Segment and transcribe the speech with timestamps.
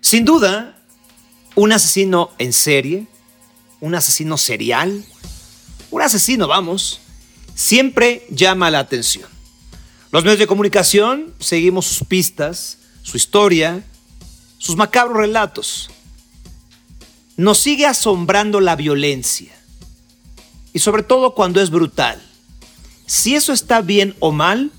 [0.00, 0.76] Sin duda,
[1.54, 3.06] un asesino en serie,
[3.80, 5.04] un asesino serial,
[5.90, 7.00] un asesino, vamos,
[7.54, 9.28] siempre llama la atención.
[10.10, 13.84] Los medios de comunicación seguimos sus pistas, su historia,
[14.58, 15.90] sus macabros relatos.
[17.36, 19.52] Nos sigue asombrando la violencia.
[20.72, 22.20] Y sobre todo cuando es brutal.
[23.06, 24.70] Si eso está bien o mal,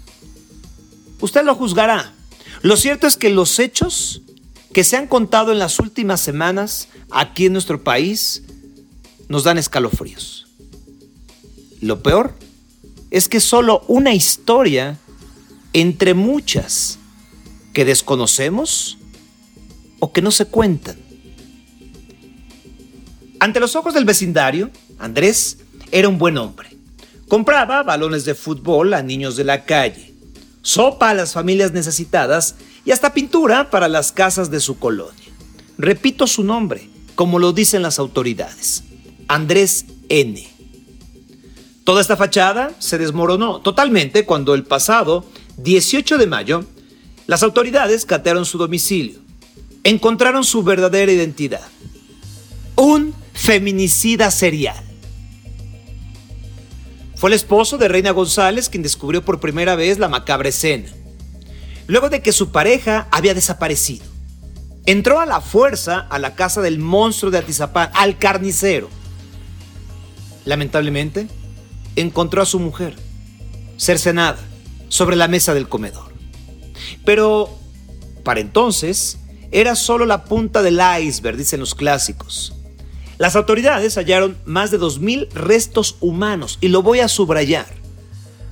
[1.19, 2.13] usted lo juzgará.
[2.61, 4.21] Lo cierto es que los hechos
[4.73, 8.43] que se han contado en las últimas semanas aquí en nuestro país
[9.27, 10.47] nos dan escalofríos.
[11.81, 12.35] Lo peor
[13.09, 14.97] es que solo una historia
[15.73, 16.99] entre muchas
[17.73, 18.97] que desconocemos
[19.99, 20.97] o que no se cuentan.
[23.39, 24.69] Ante los ojos del vecindario,
[24.99, 25.57] Andrés
[25.91, 26.69] era un buen hombre.
[27.27, 30.13] Compraba balones de fútbol a niños de la calle,
[30.61, 35.31] sopa a las familias necesitadas y hasta pintura para las casas de su colonia.
[35.77, 38.83] Repito su nombre, como lo dicen las autoridades.
[39.27, 40.47] Andrés N.
[41.83, 45.25] Toda esta fachada se desmoronó totalmente cuando el pasado
[45.57, 46.65] 18 de mayo
[47.27, 49.19] las autoridades catearon su domicilio.
[49.83, 51.67] Encontraron su verdadera identidad.
[52.75, 54.83] Un feminicida serial.
[57.15, 60.89] Fue el esposo de Reina González quien descubrió por primera vez la macabra escena.
[61.91, 64.05] Luego de que su pareja había desaparecido.
[64.85, 68.87] Entró a la fuerza a la casa del monstruo de Atizapán, al carnicero.
[70.45, 71.27] Lamentablemente,
[71.97, 72.95] encontró a su mujer,
[73.75, 74.39] cercenada,
[74.87, 76.13] sobre la mesa del comedor.
[77.03, 77.49] Pero,
[78.23, 79.17] para entonces,
[79.51, 82.53] era solo la punta del iceberg, dicen los clásicos.
[83.17, 87.80] Las autoridades hallaron más de 2.000 restos humanos, y lo voy a subrayar,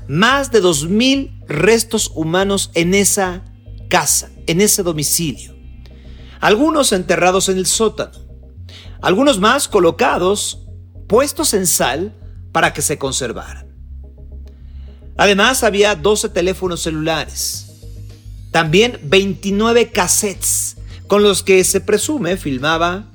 [0.09, 3.45] más de 2.000 restos humanos en esa
[3.89, 5.55] casa, en ese domicilio.
[6.41, 8.17] Algunos enterrados en el sótano,
[9.03, 10.65] algunos más colocados,
[11.07, 12.15] puestos en sal
[12.51, 13.67] para que se conservaran.
[15.15, 17.67] Además había 12 teléfonos celulares,
[18.51, 23.11] también 29 cassettes con los que se presume filmaba,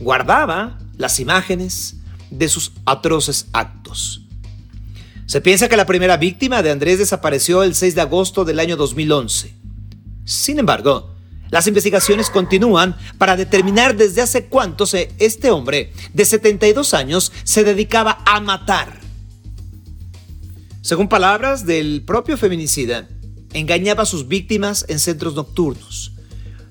[0.00, 1.98] guardaba las imágenes
[2.30, 4.23] de sus atroces actos.
[5.26, 8.76] Se piensa que la primera víctima de Andrés desapareció el 6 de agosto del año
[8.76, 9.54] 2011.
[10.24, 11.14] Sin embargo,
[11.50, 14.84] las investigaciones continúan para determinar desde hace cuánto
[15.18, 19.00] este hombre de 72 años se dedicaba a matar.
[20.82, 23.08] Según palabras del propio feminicida,
[23.54, 26.12] engañaba a sus víctimas en centros nocturnos,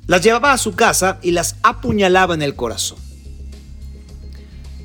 [0.06, 3.00] las llevaba a su casa y las apuñalaba en el corazón.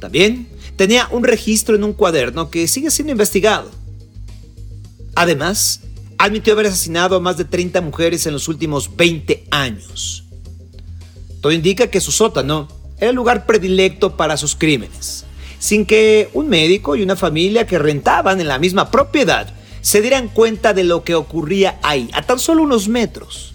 [0.00, 3.68] También tenía un registro en un cuaderno que sigue siendo investigado.
[5.16, 5.80] Además,
[6.18, 10.24] admitió haber asesinado a más de 30 mujeres en los últimos 20 años.
[11.40, 15.24] Todo indica que su sótano era el lugar predilecto para sus crímenes,
[15.58, 20.28] sin que un médico y una familia que rentaban en la misma propiedad se dieran
[20.28, 23.52] cuenta de lo que ocurría ahí, a tan solo unos metros.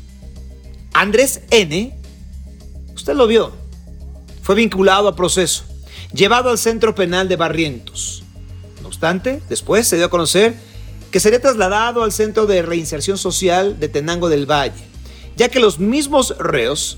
[0.94, 1.98] Andrés N.,
[2.94, 3.54] usted lo vio,
[4.42, 5.73] fue vinculado a proceso
[6.14, 8.24] llevado al centro penal de Barrientos.
[8.82, 10.56] No obstante, después se dio a conocer
[11.12, 14.84] que sería trasladado al centro de reinserción social de Tenango del Valle,
[15.36, 16.98] ya que los mismos reos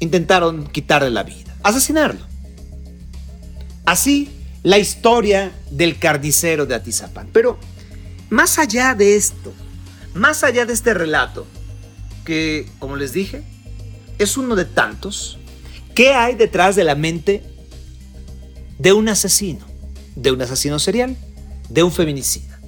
[0.00, 2.20] intentaron quitarle la vida, asesinarlo.
[3.84, 4.30] Así
[4.62, 7.28] la historia del carnicero de Atizapán.
[7.32, 7.58] Pero
[8.30, 9.54] más allá de esto,
[10.12, 11.46] más allá de este relato,
[12.24, 13.44] que como les dije,
[14.18, 15.38] es uno de tantos,
[15.94, 17.44] ¿qué hay detrás de la mente
[18.78, 19.64] de un asesino,
[20.14, 21.16] de un asesino serial,
[21.68, 22.58] de un feminicida.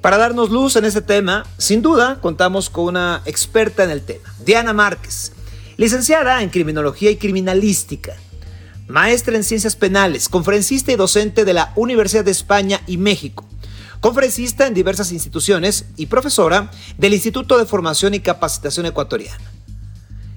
[0.00, 4.34] Para darnos luz en este tema, sin duda contamos con una experta en el tema,
[4.44, 5.32] Diana Márquez,
[5.76, 8.14] licenciada en Criminología y Criminalística,
[8.86, 13.46] maestra en Ciencias Penales, conferencista y docente de la Universidad de España y México,
[14.00, 19.50] conferencista en diversas instituciones y profesora del Instituto de Formación y Capacitación Ecuatoriana.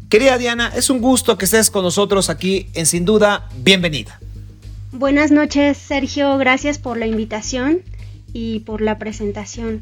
[0.09, 4.21] Querida Diana, es un gusto que estés con nosotros aquí en Sin Duda, bienvenida.
[4.91, 7.81] Buenas noches, Sergio, gracias por la invitación
[8.31, 9.81] y por la presentación.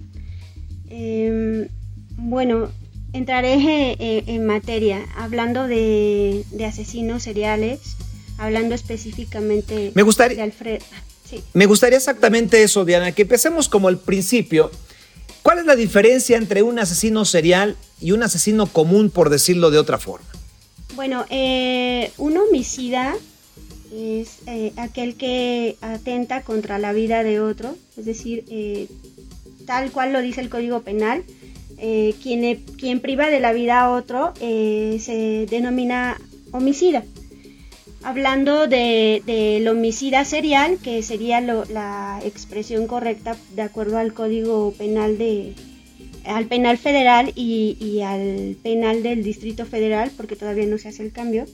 [0.89, 1.67] Em,
[2.17, 2.71] bueno,
[3.13, 3.53] entraré
[3.99, 7.97] eh, en materia, hablando de, asesinos seriales,
[8.39, 10.81] hablando específicamente me gustaría, de Alfred.
[11.53, 14.71] Me gustaría exactamente eso, Diana, que empecemos como el principio.
[15.43, 19.77] ¿Cuál es la diferencia entre un asesino serial y un asesino común, por decirlo de
[19.77, 20.25] otra forma?
[20.95, 23.15] Bueno, eh, un homicida
[23.95, 28.87] es eh, aquel que atenta contra la vida de otro, es decir, eh,
[29.65, 31.23] tal cual lo dice el Código Penal,
[31.77, 36.19] eh, quien, quien priva de la vida a otro se denomina
[36.51, 37.03] homicida.
[38.03, 45.17] Hablando del de, homicida serial, que sería la expresión correcta de acuerdo al Código Penal
[45.17, 45.53] de,
[46.25, 51.11] al penal federal y, al penal del Distrito Federal, porque todavía no se hace el
[51.11, 51.45] cambio,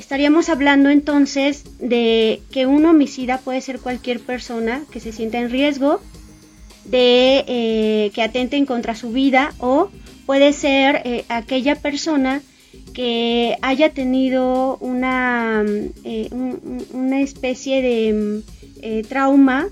[0.00, 5.50] estaríamos hablando entonces de que un homicida puede ser cualquier persona que se sienta en
[5.50, 6.00] riesgo
[6.84, 9.90] de eh, que atenten contra su vida o
[10.26, 12.42] puede ser eh, aquella persona
[12.94, 15.62] que haya tenido una,
[16.04, 16.28] eh,
[16.92, 19.68] una especie de trauma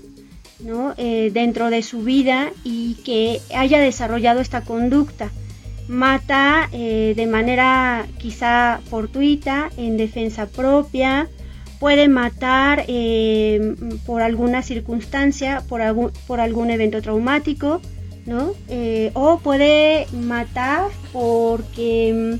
[0.97, 5.31] eh, dentro de su vida y que haya desarrollado esta conducta.
[5.89, 11.27] Mata eh, de manera quizá fortuita, en defensa propia,
[11.79, 13.75] puede matar eh,
[14.05, 17.81] por alguna circunstancia, por algún, por algún evento traumático,
[18.27, 18.53] ¿no?
[19.13, 22.37] o puede matar porque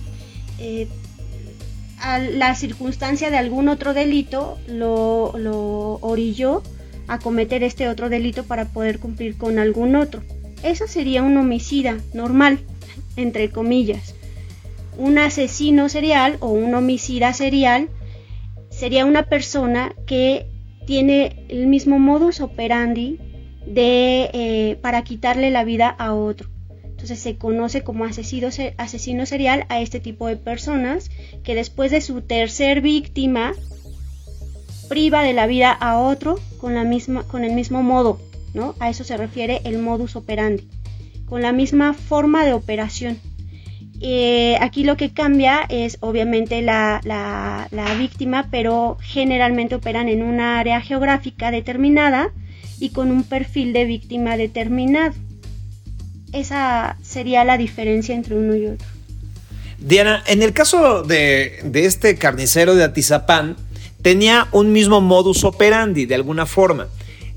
[2.38, 6.62] la circunstancia de algún otro delito lo, lo orilló
[7.08, 10.22] a cometer este otro delito para poder cumplir con algún otro.
[10.62, 12.60] Eso sería un homicida normal,
[13.20, 14.16] entre comillas.
[14.98, 17.90] Un asesino serial o un homicida serial
[18.70, 20.48] sería una persona que
[20.86, 23.20] tiene el mismo modus operandi
[23.66, 26.50] de, eh, para quitarle la vida a otro.
[26.84, 31.10] Entonces se conoce como asesino, asesino serial a este tipo de personas
[31.44, 33.54] que después de su tercer víctima
[34.90, 38.20] priva de la vida a otro con, la misma, con el mismo modo,
[38.54, 38.76] ¿no?
[38.80, 40.68] A eso se refiere el modus operandi,
[41.30, 43.20] con la misma forma de operación.
[44.02, 50.60] Eh, aquí lo que cambia es obviamente la, la, víctima, pero generalmente operan en una
[50.60, 52.32] área geográfica determinada
[52.80, 55.14] y con un perfil de víctima determinado.
[56.32, 58.88] Esa sería la diferencia entre uno y otro.
[59.80, 63.58] Diana, en el caso de, de este carnicero de Atizapán,
[64.02, 66.88] tenía un mismo modus operandi de alguna forma.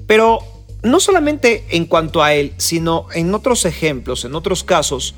[0.07, 0.41] Pero
[0.83, 5.15] no solamente en cuanto a él, sino en otros ejemplos, en otros casos,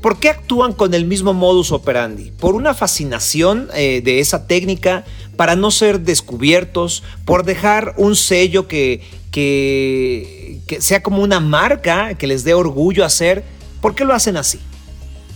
[0.00, 2.30] ¿por qué actúan con el mismo modus operandi?
[2.30, 5.04] ¿Por una fascinación eh, de esa técnica
[5.36, 7.02] para no ser descubiertos?
[7.24, 13.44] ¿Por dejar un sello que, que, sea como una marca que les dé orgullo hacer?
[13.82, 14.60] ¿Por qué lo hacen así?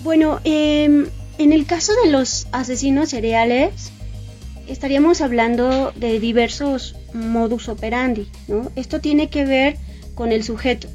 [0.02, 1.06] Bueno, em,
[1.36, 3.92] en el caso de los asesinos cereales,
[4.68, 8.70] estaríamos hablando de diversos modus operandi, ¿no?
[8.76, 9.76] Esto tiene que ver
[10.14, 10.88] con el sujeto,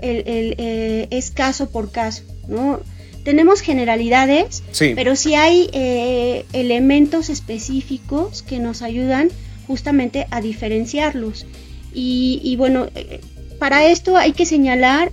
[0.00, 2.80] el, eh, es caso por caso, ¿no?
[3.24, 4.64] Tenemos generalidades,
[4.96, 9.28] pero sí hay eh, elementos específicos que nos ayudan
[9.68, 11.46] justamente a diferenciarlos.
[11.94, 13.20] Y, bueno, eh,
[13.60, 15.12] para esto hay que señalar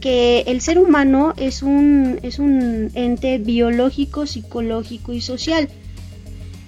[0.00, 5.70] que el ser humano es un, es un ente biológico, psicológico y social.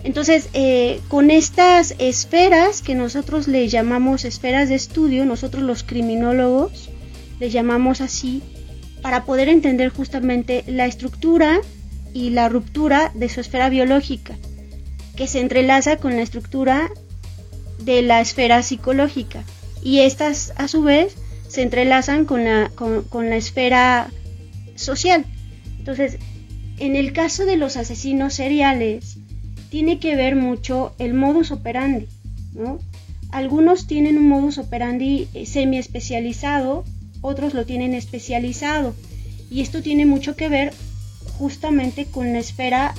[0.09, 6.89] Entonces, eh, con estas esferas que nosotros le llamamos esferas de estudio, nosotros los criminólogos
[7.39, 8.43] le llamamos así,
[9.03, 11.61] para poder entender justamente la estructura
[12.15, 14.35] y la ruptura de su esfera biológica,
[15.15, 16.91] que se entrelaza con la estructura
[17.79, 19.45] de la esfera psicológica.
[19.83, 21.17] Y estas, a su vez,
[21.49, 24.11] se entrelazan con la, con la esfera
[24.75, 25.27] social.
[25.79, 26.17] Entonces,
[26.79, 29.18] en el caso de los asesinos seriales,
[29.71, 32.07] tiene que ver mucho el modus operandi,
[32.55, 32.79] ¿no?
[33.31, 36.85] Algunos tienen un modus operandi eh, semi especializado,
[37.21, 38.95] otros lo tienen especializado
[39.51, 40.73] y esto tiene mucho que ver
[41.39, 42.95] justamente con la esfera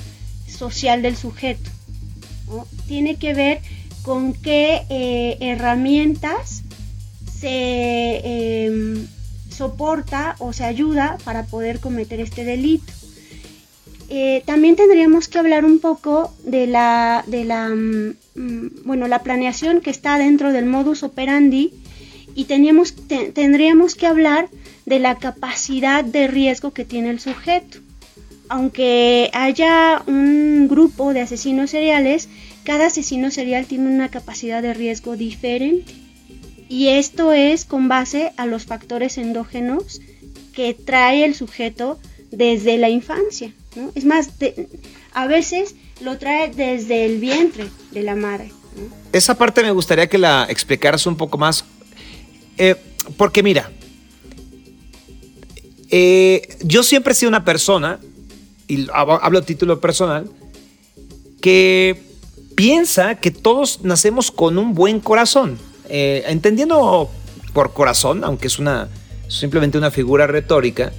[0.46, 1.70] social del sujeto.
[2.86, 3.60] Tiene que ver
[4.02, 6.62] con qué eh, herramientas
[7.38, 9.06] se em,
[9.50, 12.92] soporta o se ayuda para poder cometer este delito.
[14.12, 19.22] Eh, también tendríamos que hablar un poco de la, de la, mm, mm, bueno, la
[19.22, 21.72] planeación que está dentro del modus operandi
[22.34, 24.48] y tendríamos que hablar
[24.84, 27.78] de la capacidad de riesgo que tiene el sujeto.
[28.48, 32.28] Aunque haya un grupo de asesinos seriales,
[32.64, 35.92] cada asesino serial tiene una capacidad de riesgo diferente.
[36.68, 40.00] Y esto es con base a los factores endógenos
[40.52, 42.00] que trae el sujeto
[42.32, 43.52] desde la infancia.
[43.94, 44.30] Es más,
[45.12, 48.52] a veces lo trae desde el vientre de la madre.
[49.12, 51.64] Esa parte me gustaría que la explicaras un poco más.
[52.56, 52.76] Eh,
[53.16, 53.70] porque mira,
[55.88, 57.98] eh, yo siempre he sido una persona,
[58.68, 60.30] y hablo a título personal,
[61.40, 62.02] que
[62.54, 65.58] piensa que todos nacemos con un buen corazón.
[65.88, 67.10] Eh, entendiendo
[67.52, 68.88] por corazón, aunque es una,
[69.28, 70.92] simplemente una figura retórica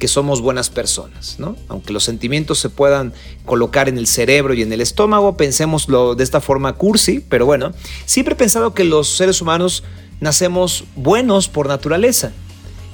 [0.00, 1.56] que somos buenas personas, ¿no?
[1.68, 3.12] Aunque los sentimientos se puedan
[3.44, 7.72] colocar en el cerebro y en el estómago, pensémoslo de esta forma cursi, pero bueno,
[8.06, 9.84] siempre he pensado que los seres humanos
[10.18, 12.32] nacemos buenos por naturaleza.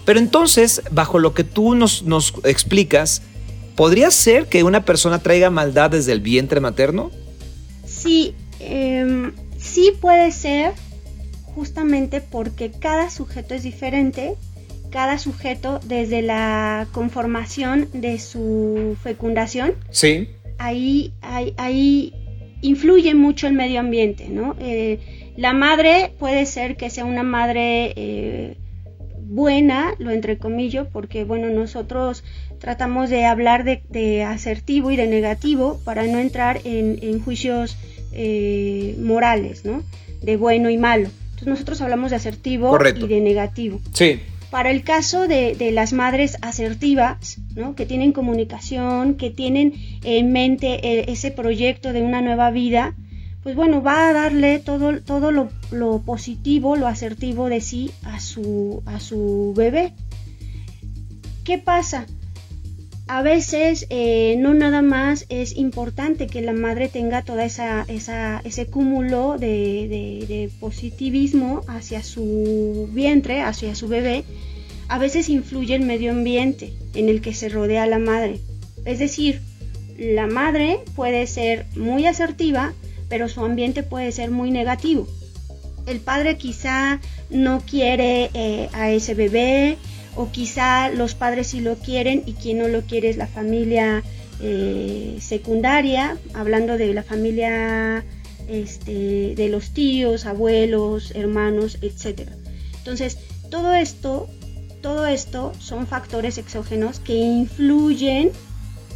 [0.05, 2.03] Pero entonces, bajo lo que tú nos,
[2.45, 3.23] explicas,
[3.77, 7.13] ¿podría ser que una persona traiga maldad desde el vientre materno?
[7.87, 10.75] Sí, em, sí puede ser,
[11.55, 14.37] justamente porque cada sujeto es diferente,
[14.91, 19.75] cada sujeto desde la conformación de su fecundación.
[19.91, 20.29] Sí.
[20.59, 22.15] Ahí, ahí,
[22.63, 24.57] influye mucho el medio ambiente, ¿no?
[24.59, 28.57] Eh, la madre puede ser que sea una madre eh,
[29.29, 32.25] buena, lo entrecomillo, porque bueno, nosotros
[32.59, 37.77] tratamos de hablar de, asertivo y de negativo para no entrar en, juicios
[38.13, 39.83] eh, morales, ¿no?
[40.23, 41.11] De bueno y malo.
[41.25, 43.81] Entonces nosotros hablamos de asertivo y de negativo.
[43.93, 44.21] Sí.
[44.57, 47.75] Para el caso de, las madres asertivas, ¿no?
[47.75, 52.95] que tienen comunicación, que tienen en mente eh, ese proyecto de una nueva vida,
[53.43, 55.51] pues bueno, va a darle todo, todo lo,
[56.07, 59.93] positivo, lo asertivo de sí a su, a su bebé.
[61.45, 62.07] ¿Qué pasa?
[63.09, 68.41] A veces eh, no nada más es importante que la madre tenga toda esa, esa
[68.45, 74.25] ese cúmulo de, positivismo hacia su vientre, hacia su bebé.
[74.89, 78.41] A veces influye el medio ambiente en el que se rodea la madre.
[78.85, 79.41] Es decir,
[79.97, 82.73] la madre puede ser muy asertiva,
[83.09, 85.07] pero su ambiente puede ser muy negativo.
[85.87, 89.77] El padre quizá no quiere eh, a ese bebé
[90.17, 94.03] o quizá los padres sí lo quieren y quien no lo quiere es la familia
[94.41, 98.05] eh, secundaria, hablando de la familia
[98.49, 102.29] este, de los tíos, abuelos, hermanos, etc.
[102.79, 103.19] Entonces,
[103.51, 104.29] todo esto,
[104.81, 108.31] todo esto son factores exógenos que influyen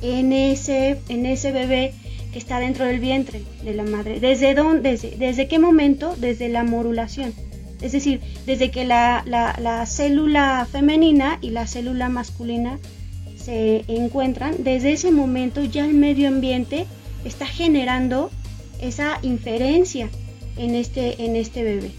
[0.02, 1.94] en ese, en ese bebé
[2.32, 4.20] que está dentro del vientre de la madre.
[4.20, 4.96] ¿Desde dónde?
[5.18, 6.14] Desde, qué momento?
[6.16, 7.34] Desde la morulación.
[7.80, 12.78] Es decir, desde que la, la, célula femenina y la célula masculina
[13.36, 16.86] se encuentran, desde ese momento ya el medio ambiente
[17.24, 18.30] está generando
[18.80, 20.10] esa inferencia
[20.56, 21.90] en este, en este bebé.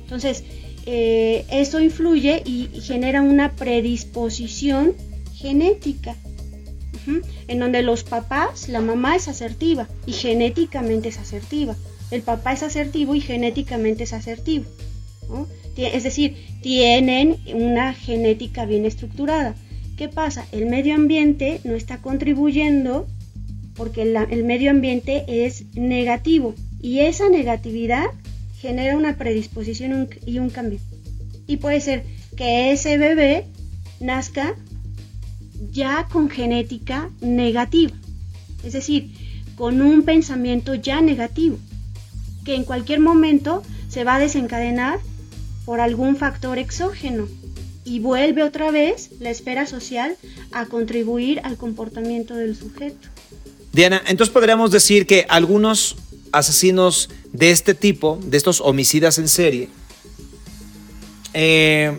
[0.00, 0.44] Entonces,
[0.86, 4.94] eh, eso influye y genera una predisposición
[5.34, 6.16] genética
[7.46, 11.76] en donde los papás, la mamá es asertiva y genéticamente es asertiva.
[12.10, 14.66] El papá es asertivo y genéticamente es asertivo.
[15.76, 19.54] Es decir, tienen una genética bien estructurada.
[19.96, 20.46] ¿Qué pasa?
[20.52, 23.06] El medio ambiente no está contribuyendo
[23.74, 28.06] porque el medio ambiente es negativo y esa negatividad
[28.60, 30.80] genera una predisposición y un cambio.
[31.46, 32.04] Y puede ser
[32.36, 33.44] que ese bebé
[34.00, 34.54] nazca
[35.70, 37.92] ya con genética negativa,
[38.64, 39.12] es decir,
[39.56, 41.58] con un pensamiento ya negativo,
[42.44, 45.00] que en cualquier momento se va a desencadenar
[45.68, 47.28] por algún factor exógeno
[47.84, 50.16] y vuelve otra vez la esfera social
[50.50, 53.06] a contribuir al comportamiento del sujeto.
[53.74, 55.96] Diana, entonces podríamos decir que algunos
[56.32, 59.68] asesinos de este tipo, de estos homicidas en serie,
[61.34, 61.98] eh,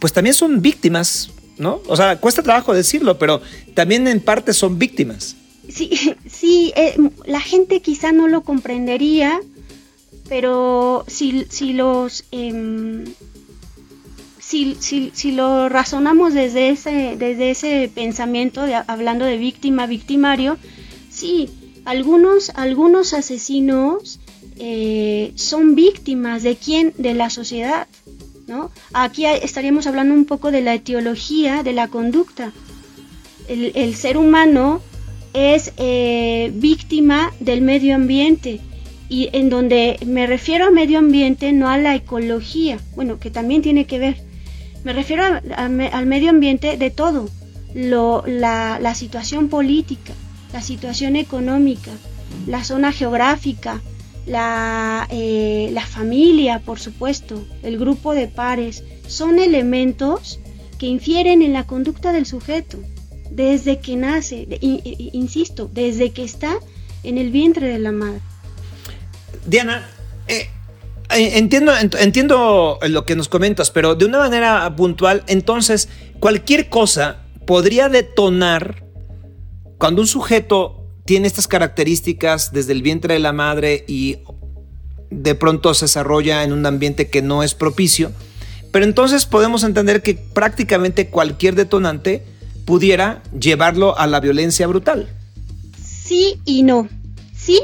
[0.00, 1.82] pues también son víctimas ¿no?
[1.86, 3.40] O sea, cuesta trabajo decirlo, pero
[3.74, 5.36] también en parte son víctimas.
[5.68, 9.40] Sí, sí, eh, la gente quizá no lo comprendería,
[10.34, 12.24] pero si, si los...
[12.32, 13.04] Em,
[14.40, 20.58] si, si, lo razonamos desde ese, desde ese pensamiento, de, hablando de víctima, victimario,
[21.08, 21.50] sí,
[21.84, 24.18] algunos, algunos asesinos
[24.56, 26.94] eh, son víctimas de quién?
[26.98, 27.86] De la sociedad.
[28.92, 32.50] Aquí estaríamos hablando un poco de la etiología de la conducta.
[33.46, 34.80] El, ser humano
[35.32, 38.60] es eh, víctima del medio ambiente
[39.08, 43.62] y en donde me refiero a medio ambiente no a la ecología, bueno, que también
[43.62, 44.16] tiene que ver.
[44.84, 47.28] Me refiero al medio ambiente de todo,
[47.74, 50.12] la situación política,
[50.52, 51.90] la situación económica,
[52.46, 53.80] la zona geográfica,
[54.26, 60.40] la, eh, la familia, por supuesto, el grupo de pares, son elementos
[60.78, 62.78] que infieren en la conducta del sujeto
[63.30, 66.58] desde que nace, insisto, desde que está
[67.02, 68.20] en el vientre de la madre.
[69.46, 69.86] Diana,
[70.28, 70.48] eh,
[71.10, 75.88] eh, entiendo, entiendo lo que nos comentas, pero de una manera puntual, entonces,
[76.20, 78.84] cualquier cosa podría detonar
[79.78, 84.18] cuando un sujeto tiene estas características desde el vientre de la madre y
[85.10, 88.12] de pronto se desarrolla en un ambiente que no es propicio,
[88.72, 92.24] Pero entonces podemos entender que prácticamente cualquier detonante
[92.64, 95.08] pudiera llevarlo a la violencia brutal.
[95.80, 96.88] Sí y no.
[97.36, 97.60] Sí,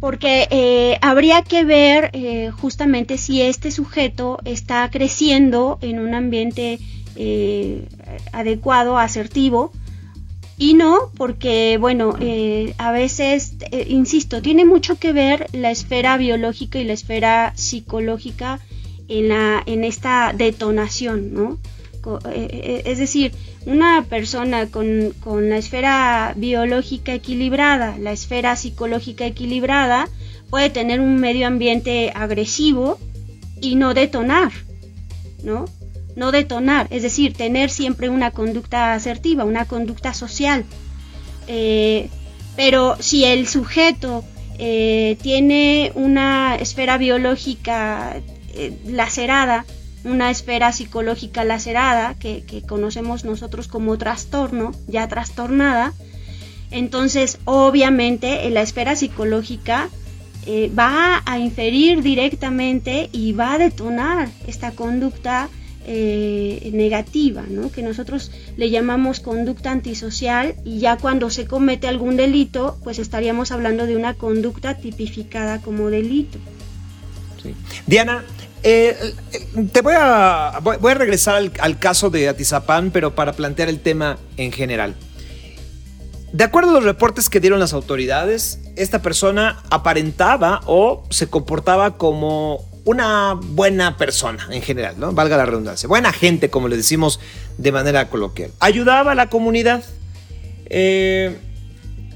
[0.00, 6.78] porque eh, habría que ver eh, justamente si este sujeto está creciendo en un ambiente
[7.16, 7.86] eh,
[8.32, 9.72] adecuado, asertivo,
[10.58, 12.16] y no porque, bueno,
[12.78, 13.56] a veces,
[13.88, 18.60] insisto, tiene mucho que ver la esfera biológica y la esfera psicológica
[19.08, 21.58] en, la, en esta detonación, ¿no?
[22.32, 23.32] Es decir,
[23.66, 25.12] una persona con,
[25.48, 30.08] la esfera biológica equilibrada, la esfera psicológica equilibrada,
[30.50, 32.98] puede tener un medio ambiente agresivo
[33.60, 34.52] y no detonar,
[35.42, 35.64] ¿no?
[36.14, 40.64] No detonar, es decir, tener siempre una conducta asertiva, una conducta social.
[41.48, 42.08] Eh,
[42.54, 44.24] pero si el sujeto
[44.58, 48.22] eh, tiene una esfera biológica
[48.54, 49.66] eh, lacerada,
[50.06, 55.92] una esfera psicológica lacerada que, conocemos nosotros como trastorno, ya trastornada.
[56.70, 59.88] Entonces, obviamente, en la esfera psicológica
[60.46, 65.48] eh, va a inferir directamente y va a detonar esta conducta
[65.88, 67.44] eh, negativa,
[67.74, 73.52] que nosotros le llamamos conducta antisocial y ya cuando se comete algún delito, pues estaríamos
[73.52, 76.38] hablando de una conducta tipificada como delito.
[77.86, 78.24] Diana,
[78.62, 78.96] eh,
[79.72, 84.18] te voy a, voy a regresar al, caso de Atizapán, pero para plantear el tema
[84.36, 84.96] en general.
[86.32, 91.96] De acuerdo a los reportes que dieron las autoridades, esta persona aparentaba o se comportaba
[91.96, 95.12] como una buena persona en general, ¿no?
[95.12, 95.88] Valga la redundancia.
[95.88, 97.20] Buena gente, como le decimos
[97.58, 98.50] de manera coloquial.
[98.60, 99.84] Ayudaba a la comunidad.
[100.66, 101.36] Eh,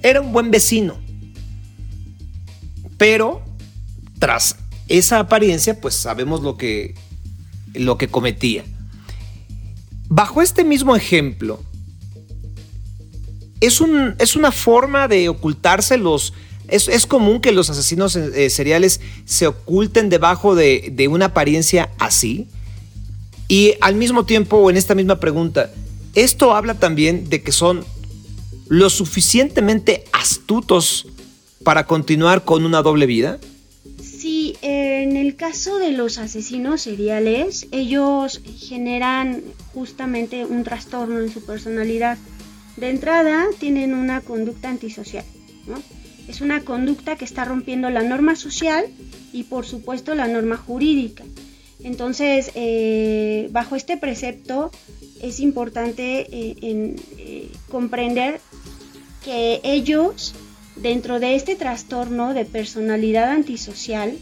[0.03, 0.99] era un buen vecino.
[2.99, 3.43] Pero
[4.19, 4.57] tras
[4.91, 6.95] esa apariencia, pues sabemos lo que,
[7.73, 8.65] lo que cometía.
[10.09, 11.63] Bajo este mismo ejemplo,
[13.61, 16.35] es, un, es una forma de ocultarse los...
[16.69, 22.47] Es, común que los asesinos eh, seriales se oculten debajo de, de una apariencia así.
[23.49, 25.73] Y al mismo tiempo, en esta misma pregunta,
[26.15, 27.85] esto habla también de que son
[28.69, 31.09] lo suficientemente astutos
[31.65, 33.41] para continuar con una doble vida.
[35.41, 42.19] Caso de los asesinos seriales, ellos generan justamente un trastorno en su personalidad.
[42.77, 45.25] De entrada, tienen una conducta antisocial.
[46.29, 48.85] Es una conducta que está rompiendo la norma social
[49.33, 51.25] y por supuesto la norma jurídica.
[51.83, 54.71] Entonces, eh, bajo este precepto
[55.23, 58.43] es importante eh, eh, comprender
[59.25, 60.35] que ellos
[60.77, 64.19] dentro de este trastorno de personalidad antisocial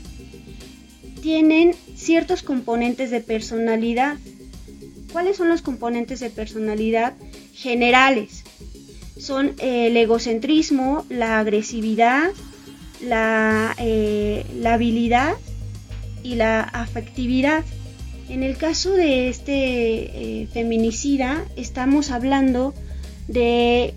[1.22, 4.16] tienen ciertos componentes de personalidad.
[5.12, 7.14] ¿Cuáles son los componentes de personalidad
[7.54, 8.44] generales?
[9.18, 12.30] Son el egocentrismo, la agresividad,
[13.00, 15.34] la, eh, habilidad
[16.22, 17.64] y la afectividad.
[18.28, 22.74] En el caso de este eh, feminicida estamos hablando
[23.26, 23.94] de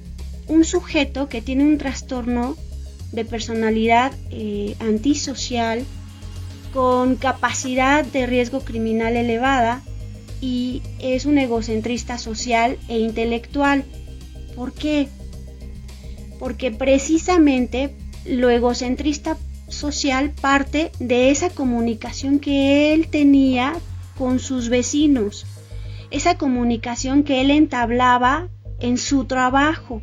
[0.48, 2.56] un sujeto que tiene un trastorno
[3.12, 5.86] de personalidad eh, antisocial
[6.74, 9.82] con capacidad de riesgo criminal elevada
[10.42, 13.86] y es un egocentrista social e intelectual.
[14.56, 15.08] ¿Por qué?
[16.40, 23.74] Porque precisamente lo egocentrista social parte de esa comunicación que él tenía
[24.18, 25.46] con sus vecinos,
[26.10, 30.02] esa comunicación que él entablaba en su trabajo,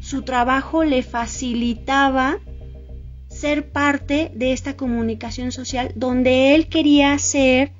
[0.00, 2.38] su trabajo le facilitaba
[3.44, 7.72] ser parte de esta comunicación social donde él quería ser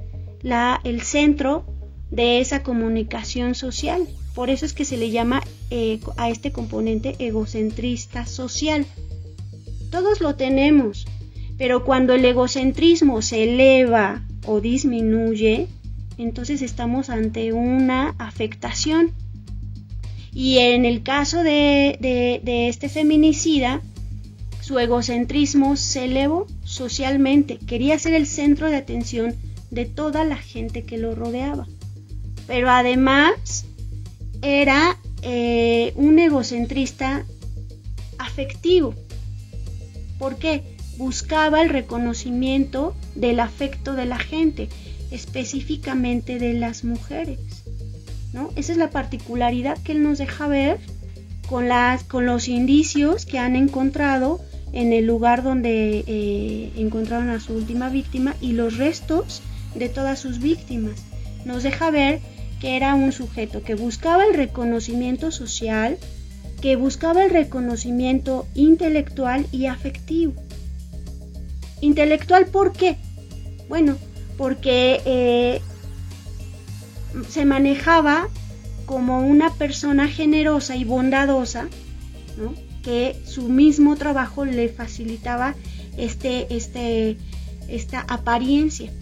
[0.84, 1.64] el centro
[2.10, 4.06] de esa comunicación social.
[4.34, 8.84] Por eso es que se le llama eh, a este componente egocentrista social.
[9.90, 11.06] Todos lo tenemos,
[11.56, 15.68] pero cuando el egocentrismo se eleva o disminuye,
[16.18, 19.12] entonces estamos ante una afectación
[20.34, 21.98] y en el caso de,
[22.68, 23.80] este feminicida,
[24.64, 29.36] su egocentrismo se elevó socialmente, quería ser el centro de atención
[29.70, 31.66] de toda la gente que lo rodeaba.
[32.46, 33.66] Pero además
[34.40, 37.26] era eh, un egocentrista
[38.16, 38.94] afectivo.
[40.18, 40.62] ¿Por qué?
[40.96, 44.70] Buscaba el reconocimiento del afecto de la gente,
[45.10, 47.38] específicamente de las mujeres.
[48.56, 50.78] Esa es la particularidad que él nos deja ver
[51.50, 54.40] con, las, con los indicios que han encontrado
[54.74, 59.40] en el lugar donde eh, encontraron a su última víctima y los restos
[59.76, 61.04] de todas sus víctimas.
[61.44, 62.20] Nos deja ver
[62.60, 65.96] que era un sujeto que buscaba el reconocimiento social,
[66.60, 70.34] que buscaba el reconocimiento intelectual y afectivo.
[71.80, 72.96] Intelectual, ¿por qué?
[73.68, 73.96] Bueno,
[74.36, 75.60] porque eh,
[77.28, 78.28] se manejaba
[78.86, 81.68] como una persona generosa y bondadosa,
[82.84, 85.54] que su mismo trabajo le facilitaba
[85.96, 87.16] este, este,
[87.68, 88.92] esta apariencia.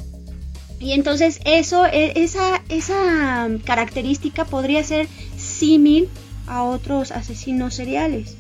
[0.79, 6.09] Y entonces eso, e, esa, esa característica podría ser símil
[6.47, 8.37] a otros asesinos seriales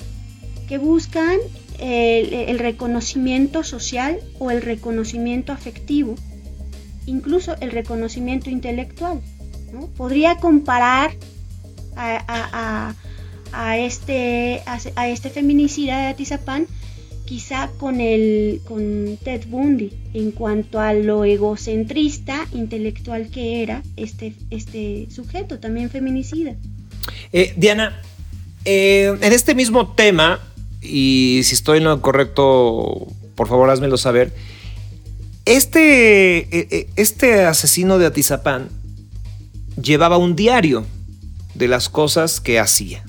[0.68, 1.38] que buscan
[1.78, 6.14] el, reconocimiento social o el reconocimiento afectivo,
[7.06, 9.20] incluso el reconocimiento intelectual.
[9.96, 11.12] Podría comparar
[11.96, 12.94] a,
[13.78, 16.66] este, a, este feminicida de Atizapán
[17.24, 24.34] quizá con, el, con Ted Bundy en cuanto a lo egocentrista intelectual que era este,
[24.50, 26.54] este sujeto, también feminicida.
[27.32, 28.00] Eh, Diana,
[28.64, 30.40] eh, en este mismo tema,
[30.80, 34.32] y si estoy en lo correcto, por favor házmelo saber,
[35.44, 38.68] este, este asesino de Atizapán
[39.80, 40.84] llevaba un diario
[41.54, 43.04] de las cosas que hacía.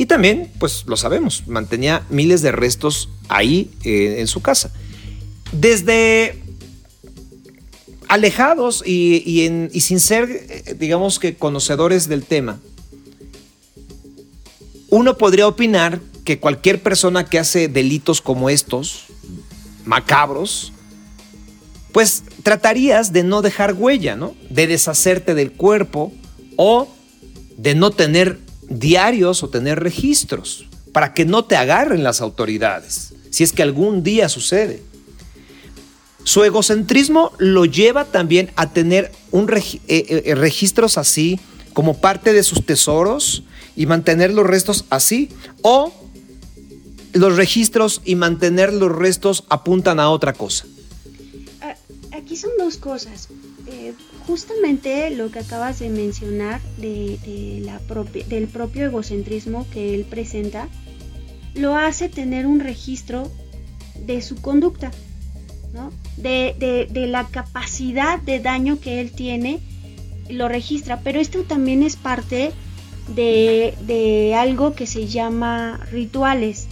[0.00, 4.72] Y también, pues lo sabemos, mantenía miles de restos ahí eh, en su casa.
[5.52, 6.42] Desde
[8.08, 12.58] alejados y, y sin ser, eh, digamos que, conocedores del tema,
[14.88, 19.04] uno podría opinar que cualquier persona que hace delitos como estos,
[19.84, 20.72] macabros,
[21.92, 24.34] pues tratarías de no dejar huella, ¿no?
[24.48, 26.10] De deshacerte del cuerpo
[26.56, 26.88] o
[27.58, 28.38] de no tener
[28.70, 34.02] diarios o tener registros para que no te agarren las autoridades, si es que algún
[34.02, 34.82] día sucede.
[36.24, 41.40] Su egocentrismo lo lleva también a tener un eh, eh, registros así
[41.72, 43.42] como parte de sus tesoros
[43.76, 45.30] y mantener los restos así
[45.62, 45.92] o
[47.12, 50.66] los registros y mantener los restos apuntan a otra cosa.
[52.12, 53.28] Aquí son dos cosas.
[53.66, 53.94] Eh,
[54.30, 57.80] justamente lo que acabas de mencionar de, la
[58.28, 60.68] del propio egocentrismo que él presenta,
[61.54, 63.28] lo hace tener un registro
[64.06, 64.92] de su conducta,
[65.74, 65.90] ¿no?
[66.16, 69.58] de, la capacidad de daño que él tiene,
[70.28, 72.52] lo registra, pero esto también es parte
[73.12, 76.68] de, de algo que se llama rituales.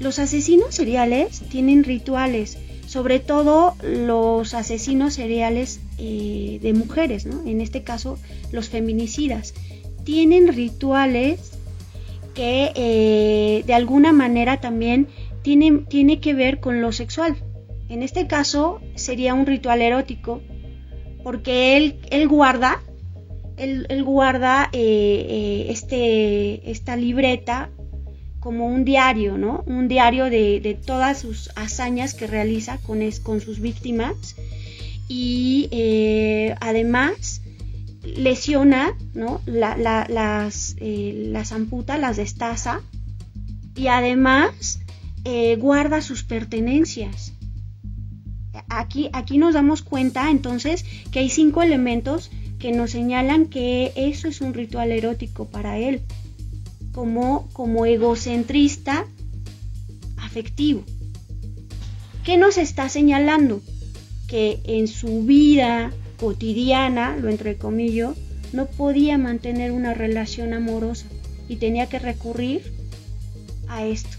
[0.00, 7.46] Los asesinos seriales tienen rituales, sobre todo los asesinos seriales eh, de mujeres, ¿no?
[7.46, 8.18] en este caso
[8.52, 9.54] los feminicidas,
[10.04, 11.52] tienen rituales
[12.34, 15.08] que eh, de alguna manera también
[15.42, 17.36] tienen, tiene que ver con lo sexual.
[17.88, 20.42] En este caso sería un ritual erótico,
[21.22, 22.82] porque él, él guarda,
[23.56, 27.70] él, guarda eh, este, esta libreta
[28.46, 29.64] como un diario, ¿no?
[29.66, 34.36] Un diario de, de todas sus hazañas que realiza con, es, con sus víctimas
[35.08, 37.42] y eh, además
[38.04, 39.40] lesiona, ¿no?
[39.46, 42.82] las, eh, las amputa, las destaza
[43.74, 44.78] y además
[45.24, 47.32] eh, guarda sus pertenencias.
[48.68, 52.30] Aquí, aquí nos damos cuenta entonces que hay cinco elementos
[52.60, 56.02] que nos señalan que eso es un ritual erótico para él,
[56.96, 59.06] como, como egocentrista
[60.16, 60.82] afectivo.
[62.24, 63.62] ¿Qué nos está señalando?
[64.26, 68.14] que en su vida cotidiana, lo entrecomillo,
[68.52, 71.06] no podía mantener una relación amorosa
[71.48, 72.62] y tenía que recurrir
[73.68, 74.16] a esto.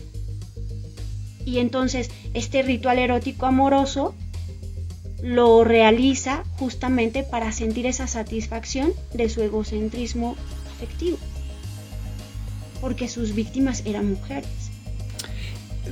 [1.46, 4.14] Y entonces este ritual erótico amoroso
[5.24, 10.36] lo realiza justamente para sentir esa satisfacción de su egocentrismo
[10.76, 11.18] afectivo,
[12.80, 14.50] porque sus víctimas eran mujeres.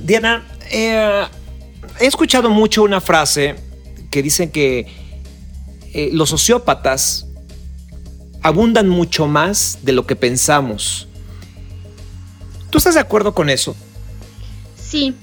[0.04, 1.24] Diana, eh,
[2.00, 3.56] he escuchado mucho una frase
[4.10, 4.86] que dicen que
[5.92, 7.26] eh, los sociópatas
[8.42, 11.08] abundan mucho más de lo que pensamos.
[12.70, 13.74] ¿Tú estás de acuerdo con eso?
[14.80, 15.14] Sí,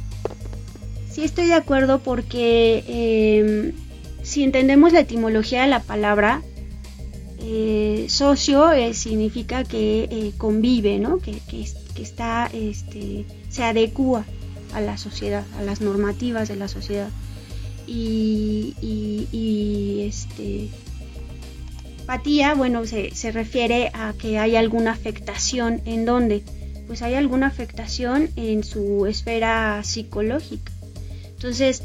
[1.12, 3.73] sí estoy de acuerdo porque em,
[4.23, 6.41] si entendemos la etimología de la palabra,
[8.03, 11.19] eh, socio eh, significa que convive, ¿no?
[11.19, 11.65] que, que,
[12.01, 14.25] está, este, se adecua
[14.73, 17.09] a la sociedad, a las normativas de la sociedad
[17.87, 18.75] y,
[20.07, 20.69] este
[22.03, 26.43] apatía, bueno, se, se, refiere a que hay alguna afectación en donde,
[26.85, 30.71] pues hay alguna afectación en su esfera psicológica.
[31.29, 31.81] Entonces,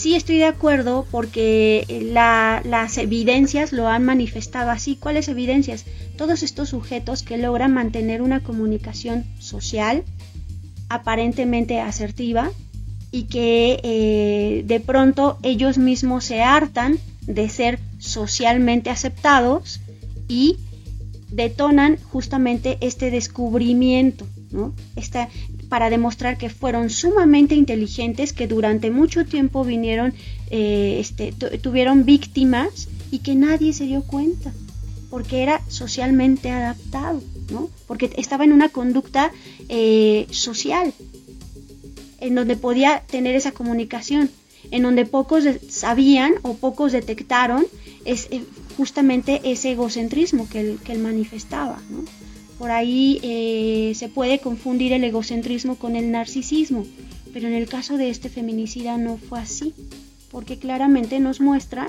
[0.00, 1.84] sí estoy de acuerdo porque
[2.14, 4.96] las evidencias lo han manifestado así.
[4.96, 5.84] ¿Cuáles evidencias?
[6.16, 10.02] Todos estos sujetos que logran mantener una comunicación social
[10.88, 12.50] aparentemente asertiva
[13.12, 19.80] y que eh, de pronto ellos mismos se hartan de ser socialmente aceptados
[20.28, 20.56] y
[21.30, 24.74] detonan justamente este descubrimiento, ¿no?
[25.70, 30.12] Para demostrar que fueron sumamente inteligentes, que durante mucho tiempo vinieron,
[30.50, 34.52] eh, este, tuvieron víctimas y que nadie se dio cuenta,
[35.10, 37.70] porque era socialmente adaptado, ¿no?
[37.86, 39.30] porque estaba en una conducta
[39.68, 40.92] eh, social,
[42.18, 44.28] en donde podía tener esa comunicación,
[44.72, 47.64] en donde pocos sabían o pocos detectaron
[48.04, 48.42] es, eh,
[48.76, 51.78] justamente ese egocentrismo que él, que él manifestaba.
[51.90, 52.04] ¿no?
[52.60, 56.84] Por ahí eh, se puede confundir el egocentrismo con el narcisismo,
[57.32, 59.72] pero en el caso de este feminicida no fue así,
[60.30, 61.88] porque claramente nos muestra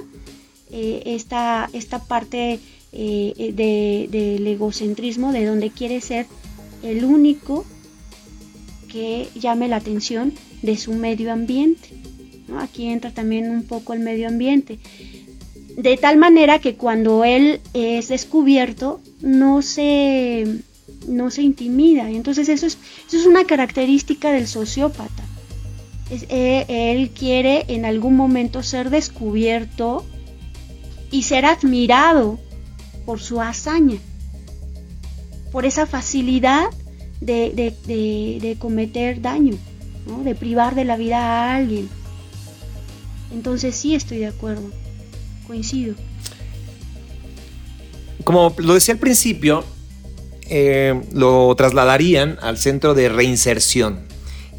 [0.72, 2.62] eh, esta, esta parte
[2.94, 6.26] del egocentrismo, de donde quiere ser
[6.84, 7.66] el único
[8.90, 10.32] que llame la atención
[10.62, 11.90] de su medio ambiente.
[12.60, 14.80] Aquí entra también un poco el medio ambiente.
[15.76, 20.62] De tal manera que cuando él es descubierto no se,
[21.08, 22.10] no se intimida.
[22.10, 25.24] Entonces eso es, eso es una característica del sociópata.
[26.12, 30.06] Eh, él quiere en algún momento ser descubierto
[31.10, 32.38] y ser admirado
[33.06, 33.98] por su hazaña,
[35.52, 36.66] por esa facilidad
[37.22, 39.56] de, cometer daño,
[40.24, 41.90] de privar de la vida a alguien.
[43.34, 44.70] Entonces sí estoy de acuerdo,
[45.48, 45.96] coincido.
[48.24, 49.64] Como lo decía al principio,
[50.50, 54.00] eh, lo trasladarían al centro de reinserción.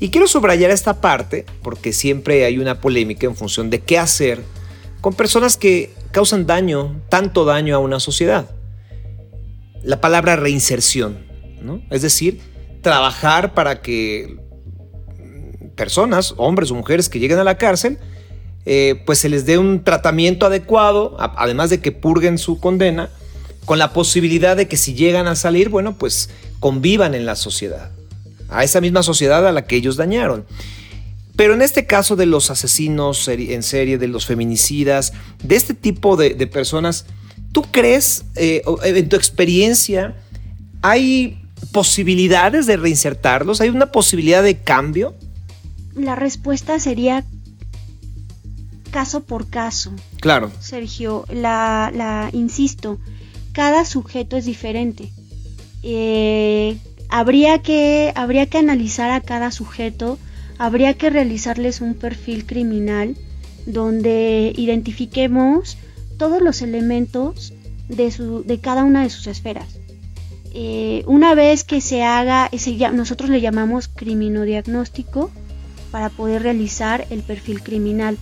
[0.00, 4.42] Y quiero subrayar esta parte porque siempre hay una polémica en función de qué hacer
[5.00, 8.50] con personas que causan daño, tanto daño a una sociedad.
[9.82, 11.26] La palabra reinserción,
[11.60, 11.82] ¿no?
[11.90, 12.40] Es decir,
[12.80, 14.36] trabajar para que
[15.76, 17.98] personas, hombres o mujeres que lleguen a la cárcel,
[18.64, 23.10] eh, pues se les dé un tratamiento adecuado, además de que purguen su condena,
[23.64, 27.90] con la posibilidad de que si llegan a salir, bueno, pues convivan en la sociedad,
[28.48, 30.44] a esa misma sociedad a la que ellos dañaron.
[31.36, 36.16] Pero en este caso de los asesinos en serie, de los feminicidas, de este tipo
[36.16, 37.06] de, personas,
[37.52, 40.14] ¿tú crees, eh, en tu experiencia,
[40.82, 43.60] hay posibilidades de reinsertarlos?
[43.60, 45.14] ¿Hay una posibilidad de cambio?
[45.94, 47.24] La respuesta sería
[48.90, 49.92] caso por caso.
[50.20, 50.50] Claro.
[50.60, 52.98] Sergio, la, la insisto,
[53.52, 55.12] cada sujeto es diferente.
[55.82, 56.76] Eh,
[57.08, 60.18] habría, que, habría que analizar a cada sujeto,
[60.58, 63.16] habría que realizarles un perfil criminal
[63.66, 65.76] donde identifiquemos
[66.18, 67.52] todos los elementos
[67.88, 69.78] de, su, de cada una de sus esferas.
[70.54, 75.30] Eh, una vez que se haga, ese, nosotros le llamamos criminodiagnóstico
[75.90, 78.18] para poder realizar el perfil criminal.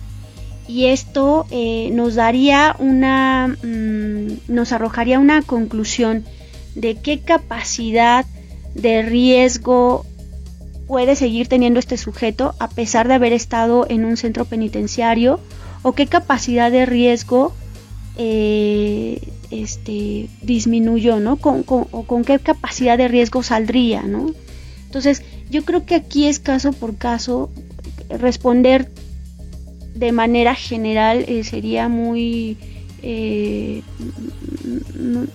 [0.67, 6.23] Y esto eh, nos daría una, mm, nos arrojaría una conclusión
[6.75, 8.25] de qué capacidad
[8.75, 10.05] de riesgo
[10.87, 15.39] puede seguir teniendo este sujeto a pesar de haber estado en un centro penitenciario
[15.83, 17.53] o qué capacidad de riesgo
[18.17, 19.21] eh,
[19.51, 21.37] este, disminuyó, ¿no?
[21.37, 24.33] Con, o con qué capacidad de riesgo saldría, ¿no?
[24.85, 27.49] Entonces, yo creo que aquí es caso por caso
[28.09, 28.89] responder
[29.93, 32.57] de manera general eh, sería muy
[33.03, 33.81] eh,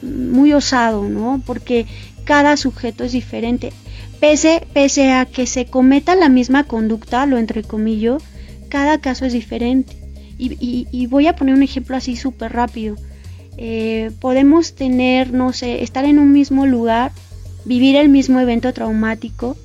[0.02, 1.42] muy osado, ¿no?
[1.44, 1.86] Porque
[2.24, 3.72] cada sujeto es diferente.
[4.20, 8.18] Pese, pese a que se cometa la misma conducta, lo entrecomillo,
[8.68, 9.96] cada caso es diferente.
[10.38, 12.96] y voy a poner un ejemplo así súper rápido.
[13.58, 17.12] Eh, podemos tener, no sé, estar en un mismo lugar,
[17.64, 19.56] vivir el mismo evento traumático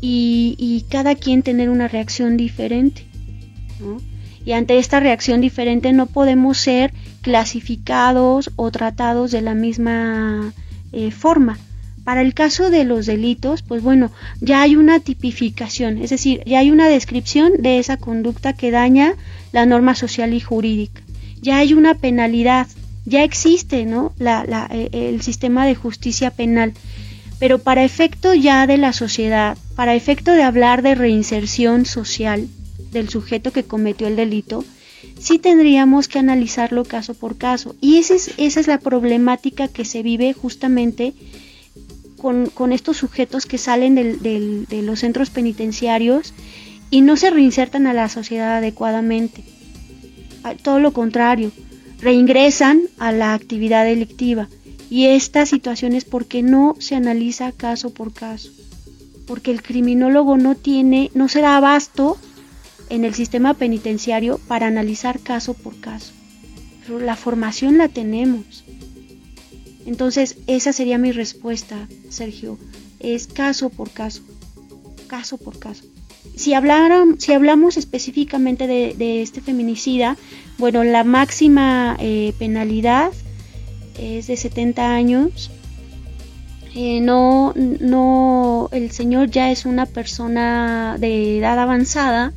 [0.00, 3.04] y, cada quien tener una reacción diferente.
[4.46, 10.52] Y ante esta reacción diferente no podemos ser clasificados o tratados de la misma
[10.92, 11.58] eh, forma.
[12.04, 16.60] Para el caso de los delitos, pues bueno, ya hay una tipificación, es decir, ya
[16.60, 19.14] hay una descripción de esa conducta que daña
[19.50, 21.02] la norma social y jurídica.
[21.42, 22.68] Ya hay una penalidad,
[23.04, 24.14] ya existe ¿no?
[24.20, 26.72] Eh, el sistema de justicia penal,
[27.40, 32.46] pero para efecto ya de la sociedad, para efecto de hablar de reinserción social
[32.96, 34.64] del sujeto que cometió el delito,
[35.18, 37.76] sí tendríamos que analizarlo caso por caso.
[37.80, 41.14] Y esa es, esa es la problemática que se vive justamente
[42.16, 46.34] con, estos sujetos que salen de los centros penitenciarios
[46.90, 49.44] y no se reinsertan a la sociedad adecuadamente.
[50.62, 51.50] todo lo contrario,
[52.00, 54.48] reingresan a la actividad delictiva.
[54.88, 58.50] Y esta situación es porque no se analiza caso por caso,
[59.26, 62.16] porque el criminólogo no tiene, no se da abasto
[62.90, 66.12] en el sistema penitenciario para analizar caso por caso.
[66.88, 68.64] La formación la tenemos.
[69.86, 72.58] Entonces, esa sería mi respuesta, Sergio.
[73.00, 74.22] Es caso por caso.
[75.08, 75.84] Caso por caso.
[76.34, 80.16] Si, hablaron, si hablamos específicamente de, este feminicida,
[80.58, 83.12] bueno, la máxima eh, penalidad
[83.98, 85.50] es de 70 años.
[86.74, 92.32] Eh, no, no, el señor ya es una persona de edad avanzada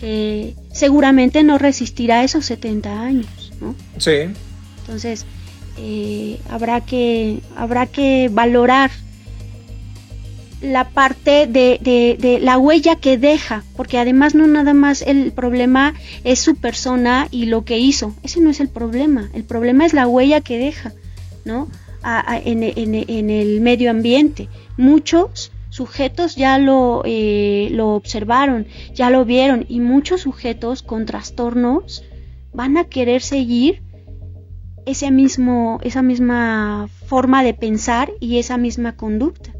[0.00, 3.74] que seguramente no resistirá esos 70 años, ¿no?
[3.98, 4.30] Sí.
[4.80, 5.26] Entonces,
[5.76, 8.90] eh, habrá, que, habrá que valorar
[10.62, 11.78] la parte de,
[12.18, 17.28] de, la huella que deja, porque además no nada más el problema es su persona
[17.30, 20.58] y lo que hizo, ese no es el problema, el problema es la huella que
[20.58, 20.92] deja,
[21.44, 21.68] ¿no?
[22.44, 24.48] en, en, el medio ambiente.
[24.78, 32.04] Muchos sujetos ya lo, eh, lo observaron, ya lo vieron y muchos sujetos con trastornos
[32.52, 33.80] van a querer seguir
[34.84, 39.54] ese mismo, esa misma forma de pensar y esa misma conducta.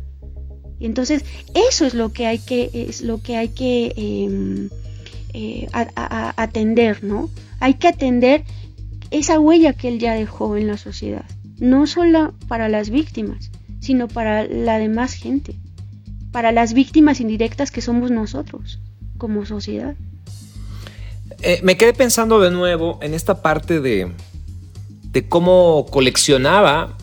[0.78, 4.68] Entonces eso es lo que hay que, es lo que, hay que em,
[5.32, 7.30] eh, atender, ¿no?
[7.60, 8.44] Hay que atender
[9.10, 11.24] esa huella que él ya dejó en la sociedad,
[11.58, 15.56] no solo para las víctimas, sino para la demás gente
[16.32, 18.78] para las víctimas indirectas que somos nosotros
[19.18, 19.94] como sociedad.
[21.42, 24.12] Eh, me quedé pensando de nuevo en esta parte de,
[25.12, 26.96] de cómo coleccionaba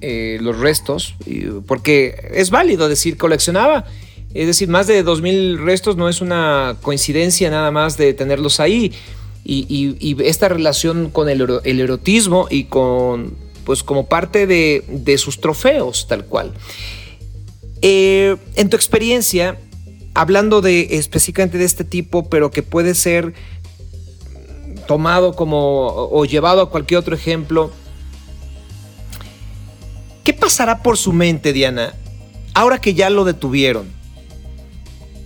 [0.00, 1.14] eh, los restos,
[1.66, 3.86] porque es válido decir coleccionaba,
[4.34, 8.92] es decir, más de 2.000 restos no es una coincidencia nada más de tenerlos ahí.
[9.46, 15.40] Y, esta relación con el, el, erotismo y con, pues como parte de, de sus
[15.40, 16.52] trofeos, tal cual.
[17.86, 19.58] Eh, en tu experiencia,
[20.14, 23.34] hablando de específicamente de este tipo, pero que puede ser
[24.86, 27.70] tomado como o llevado a cualquier otro ejemplo,
[30.24, 31.92] ¿qué pasará por su mente, Diana,
[32.54, 33.86] ahora que ya lo detuvieron?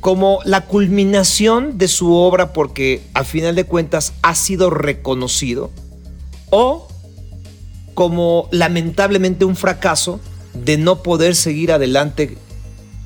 [0.01, 5.71] Como la culminación de su obra porque al final de cuentas ha sido reconocido
[6.51, 6.89] o
[7.95, 10.19] como lamentablemente un fracaso
[10.55, 12.37] de no poder seguir adelante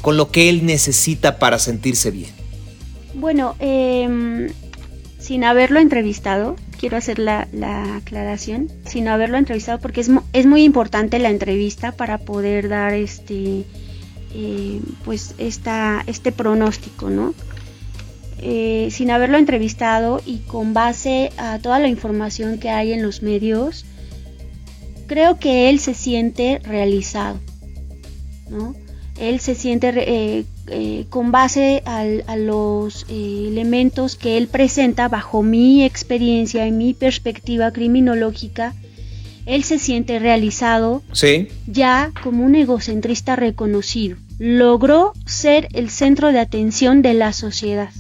[0.03, 2.31] con lo que él necesita para sentirse bien?
[3.15, 4.49] Bueno, em,
[5.19, 7.47] sin haberlo entrevistado, quiero hacer la,
[7.97, 13.65] aclaración, sin haberlo entrevistado, porque es, es, muy importante la entrevista para poder dar este,
[14.35, 17.35] eh, pues esta, este pronóstico, ¿no?
[18.45, 23.23] Eh, sin haberlo entrevistado y con base a toda la información que hay en los
[23.23, 23.85] medios,
[25.07, 27.39] creo que él se siente realizado,
[28.51, 28.75] ¿no?
[29.23, 35.45] Él se siente eh, eh, con base a los eh, elementos que él presenta bajo
[35.45, 38.75] mi experiencia y mi perspectiva criminológica,
[39.47, 41.03] él se siente realizado
[41.69, 44.17] ya como un egocentrista reconocido.
[44.41, 47.91] Logró ser el centro de atención de la sociedad,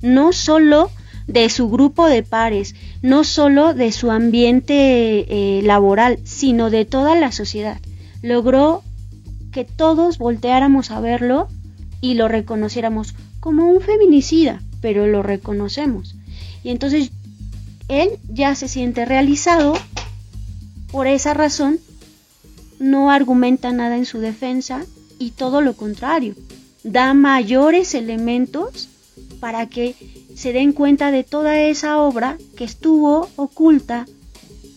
[0.00, 0.90] no solo
[1.26, 7.30] de su grupo de pares, no solo de su ambiente laboral, sino de toda la
[7.30, 7.78] sociedad.
[8.22, 8.82] Logró
[9.52, 11.48] que todos volteáramos a verlo
[12.00, 16.16] y lo reconociéramos como un feminicida, pero lo reconocemos.
[16.64, 17.12] Y entonces
[17.88, 19.74] él ya se siente realizado,
[20.90, 21.78] por esa razón
[22.78, 24.84] no argumenta nada en su defensa
[25.18, 26.34] y todo lo contrario,
[26.82, 28.88] da mayores elementos
[29.40, 29.94] para que
[30.34, 34.06] se den cuenta de toda esa obra que estuvo oculta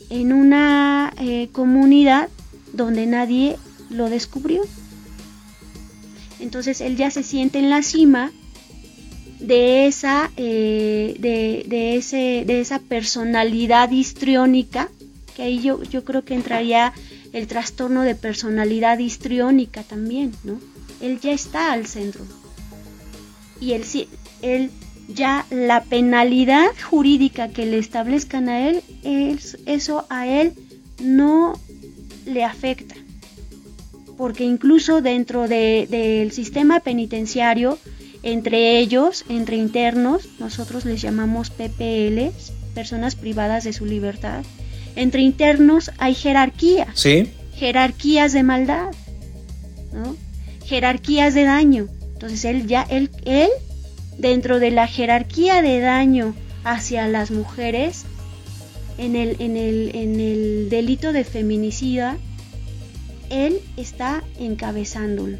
[0.10, 2.30] en una eh, comunidad
[2.74, 3.58] donde nadie
[3.90, 4.64] lo descubrió.
[6.40, 8.32] Entonces él ya se siente en la cima
[9.40, 14.90] de esa, eh, de, ese, de esa personalidad histriónica,
[15.36, 16.94] que ahí yo, yo creo que entraría
[17.34, 20.60] el trastorno de personalidad histriónica también, ¿no?
[21.02, 22.24] Él ya está al centro.
[23.60, 23.84] Y él,
[24.42, 24.72] él
[25.08, 28.82] ya la penalidad jurídica que le establezcan a él,
[29.66, 30.54] eso a él
[31.00, 31.60] no
[32.26, 32.96] le afecta
[34.18, 37.78] porque incluso dentro del sistema penitenciario,
[38.24, 44.44] entre ellos, entre internos, nosotros les llamamos PPLs, personas privadas de su libertad,
[44.96, 46.88] entre internos hay jerarquías.
[46.94, 47.30] Sí.
[47.56, 48.92] Jerarquías de maldad,
[49.94, 50.16] ¿no?
[50.66, 51.88] Jerarquías de daño.
[52.14, 53.50] Entonces él ya, él, él,
[54.18, 58.06] dentro de la jerarquía de daño hacia las mujeres,
[58.98, 62.18] en el, en el, en el delito de feminicida,
[63.30, 65.38] él está encabezándolo.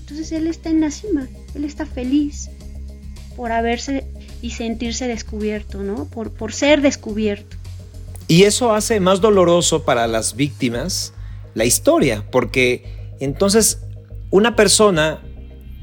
[0.00, 2.50] Entonces él está en la cima, él está feliz
[3.36, 4.06] por haberse
[4.42, 6.06] y sentirse descubierto, ¿no?
[6.06, 7.56] Por, por ser descubierto.
[8.28, 11.12] Y eso hace más doloroso para las víctimas
[11.54, 13.80] la historia, porque entonces
[14.30, 15.20] una persona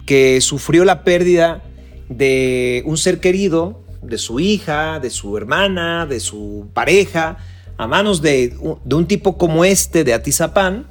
[0.06, 1.64] que sufrió la pérdida
[2.10, 7.38] de un ser querido, de su hija, de su hermana, de su pareja,
[7.78, 10.88] a manos de, un tipo como este de Atizapán,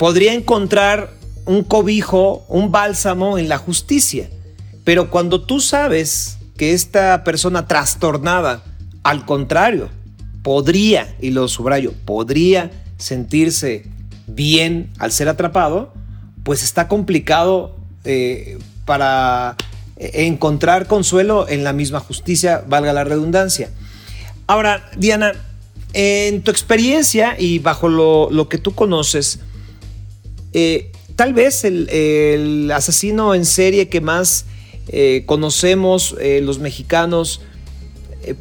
[0.00, 1.10] podría encontrar
[1.44, 4.30] un cobijo, un bálsamo en la justicia.
[4.82, 8.64] Pero cuando tú sabes que esta persona trastornada,
[9.02, 9.90] al contrario,
[10.42, 13.84] podría, y lo subrayo, podría sentirse
[14.26, 15.92] bien al ser atrapado,
[16.44, 19.54] pues está complicado eh, para
[19.98, 23.68] encontrar consuelo en la misma justicia, valga la redundancia.
[24.46, 25.34] Ahora, Diana,
[25.92, 29.40] en tu experiencia y bajo lo, que tú conoces,
[30.52, 34.46] eh, tal vez el, asesino en serie que más
[34.88, 37.40] eh, conocemos los mexicanos,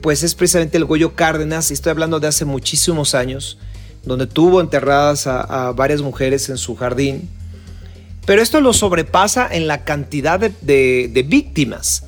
[0.02, 3.58] pues es precisamente el Goyo Cárdenas, y estoy hablando de hace muchísimos años
[4.04, 7.30] donde tuvo enterradas a, varias mujeres en su jardín.
[8.26, 12.04] Pero esto lo sobrepasa en la cantidad de, víctimas.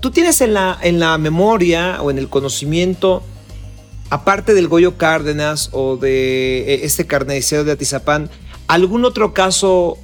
[0.00, 3.22] ¿Tú tienes en la, en la memoria o en el conocimiento,
[4.10, 8.28] aparte del Goyo Cárdenas o de este carnicero de Atizapán,
[8.68, 9.98] algún otro caso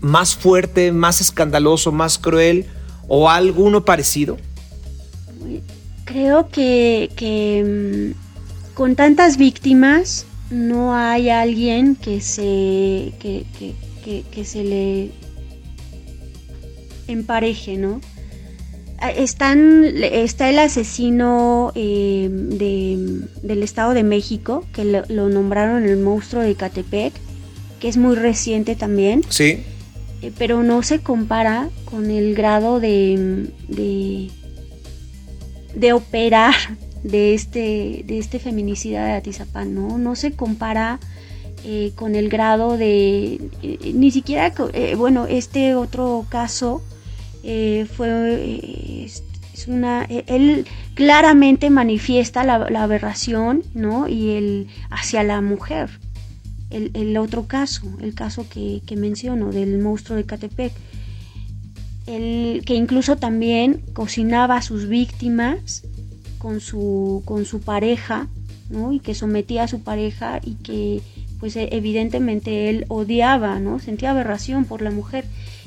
[0.00, 2.66] más fuerte, más escandaloso, más cruel
[3.08, 4.36] o alguno parecido?
[6.04, 15.10] Creo que, que mm, con tantas víctimas no hay alguien que se, que, se le
[17.08, 18.00] empareje, ¿no?
[18.98, 26.42] Ah, están, está el asesino eh, del Estado de México, que lo, nombraron el monstruo
[26.42, 27.12] de Catepec,
[27.84, 29.20] que es muy reciente también.
[29.28, 29.62] Sí.
[30.22, 34.30] Eh, pero no se compara con el grado de, de,
[35.74, 36.54] de operar
[37.02, 39.98] de este, de este feminicida de Atizapán, ¿no?
[39.98, 40.98] No se compara
[41.62, 46.82] eh, con el grado de, eh, ni siquiera, eh, bueno, este otro caso
[47.42, 49.22] fue, es,
[49.68, 50.64] una, él
[50.94, 54.08] claramente manifiesta la, aberración, ¿no?
[54.08, 55.90] Y el, hacia la mujer.
[56.70, 60.72] El, otro caso, el caso que, menciono del monstruo de Catepec,
[62.06, 65.84] el, que incluso también cocinaba a sus víctimas,
[66.38, 68.28] con su, con su pareja,
[68.70, 68.92] ¿no?
[68.92, 71.00] Y que sometía a su pareja y que
[71.40, 73.78] pues evidentemente él odiaba, ¿no?
[73.78, 75.24] Sentía aberración por la mujer.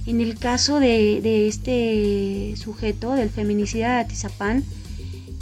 [0.08, 4.64] En el caso de, este sujeto, del feminicida de Atizapán,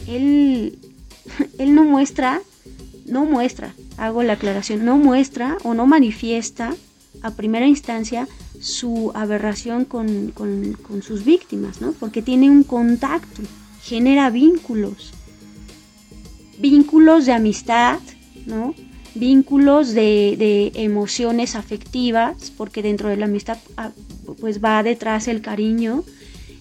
[0.07, 0.77] él,
[1.59, 2.41] él no muestra,
[3.05, 6.75] no muestra, hago la aclaración, no muestra o no manifiesta
[7.21, 8.27] a primera instancia
[8.59, 11.93] su aberración con, con, sus víctimas, ¿no?
[11.93, 13.41] Porque tiene un contacto,
[13.81, 15.13] genera vínculos
[16.59, 17.99] vínculos de amistad,
[18.45, 18.73] ¿no?
[19.15, 23.91] vínculos de, emociones afectivas, porque dentro de la amistad ah,
[24.39, 26.03] pues va detrás el cariño.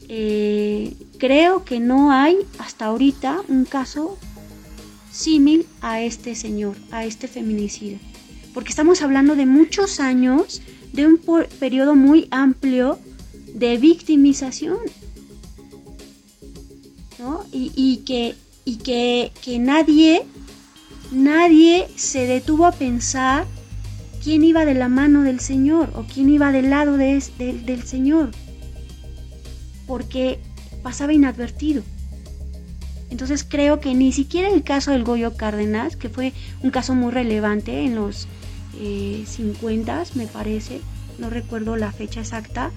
[0.09, 4.19] Eh, creo que no hay hasta ahorita un caso
[5.15, 7.99] símil a este señor, a este feminicida,
[8.53, 10.61] porque estamos hablando de muchos años,
[10.93, 11.21] de un
[11.59, 12.99] periodo muy amplio
[13.55, 14.79] de victimización,
[17.19, 17.45] ¿no?
[17.53, 18.35] y, que
[18.65, 20.23] y que, nadie,
[21.13, 23.47] nadie se detuvo a pensar
[24.23, 28.31] quién iba de la mano del Señor o quién iba del lado de, del Señor,
[29.87, 30.39] porque
[30.83, 31.83] pasaba inadvertido.
[33.11, 36.33] Entonces creo que ni siquiera el caso del Goyo Cárdenas, que fue
[36.63, 38.27] un caso muy relevante en los
[39.27, 40.81] 50, eh, me parece,
[41.19, 42.73] no recuerdo la fecha exacta,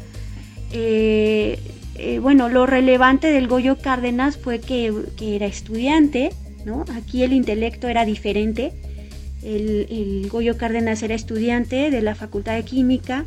[0.72, 1.60] eh,
[1.96, 6.30] eh, bueno, lo relevante del Goyo Cárdenas fue que, era estudiante,
[6.66, 6.86] ¿no?
[6.96, 8.74] Aquí el intelecto era diferente.
[9.44, 13.26] El, Goyo Cárdenas era estudiante de la Facultad de Química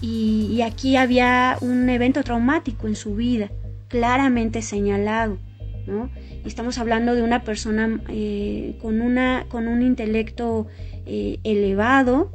[0.00, 3.50] y, aquí había un evento traumático en su vida,
[3.88, 5.38] claramente señalado,
[5.86, 6.10] ¿no?
[6.44, 10.66] Estamos hablando de una persona eh, con, una, con un intelecto
[11.06, 12.30] eh, elevado,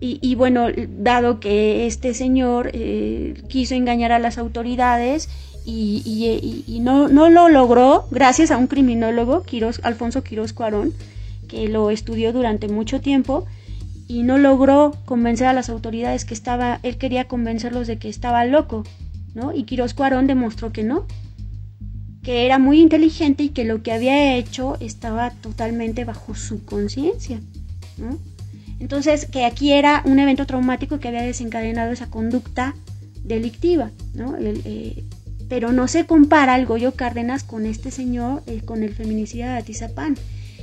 [0.00, 0.66] y, bueno,
[0.98, 5.28] dado que este señor eh, quiso engañar a las autoridades
[5.64, 9.44] y, no, no, lo logró, gracias a un criminólogo,
[9.82, 10.92] Alfonso Quiroz Cuarón,
[11.46, 13.46] que lo estudió durante mucho tiempo,
[14.08, 18.44] y no logró convencer a las autoridades que estaba, él quería convencerlos de que estaba
[18.44, 18.82] loco,
[19.34, 19.54] ¿no?
[19.54, 21.06] Y Quiroz Cuarón demostró que no,
[22.22, 27.40] que era muy inteligente y que lo que había hecho estaba totalmente bajo su conciencia.
[28.78, 32.74] Entonces, que aquí era un evento traumático que había desencadenado esa conducta
[33.24, 34.36] delictiva, ¿no?
[34.38, 35.04] Eh,
[35.48, 39.58] pero no se compara el Goyo Cárdenas con este señor, eh, con el feminicida de
[39.58, 40.16] Atizapán.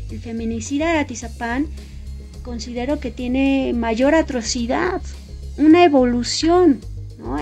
[0.10, 1.68] El feminicida de Atizapán
[2.44, 5.02] considero que tiene mayor atrocidad,
[5.58, 6.80] una evolución.